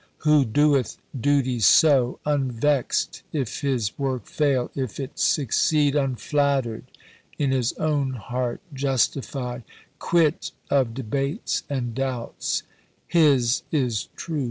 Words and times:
Who 0.25 0.45
doeth 0.45 0.97
duties 1.15 1.67
so, 1.67 2.19
Unvexed 2.25 3.21
if 3.31 3.61
his 3.61 3.99
work 3.99 4.25
fail, 4.25 4.71
if 4.73 4.99
it 4.99 5.19
succeed 5.19 5.95
Unflattered, 5.95 6.85
in 7.37 7.51
his 7.51 7.73
own 7.73 8.13
heart 8.13 8.61
justified, 8.73 9.61
Quit 9.99 10.53
of 10.71 10.95
debates 10.95 11.61
and 11.69 11.93
doubts, 11.93 12.63
his 13.07 13.61
is 13.71 14.07
"true" 14.15 14.37
act. 14.37 14.39